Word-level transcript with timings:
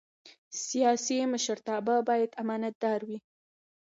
سیاسي 0.67 1.15
مشرتابه 1.33 1.95
باید 2.09 2.31
امانتدار 2.41 2.99
وي 3.07 3.17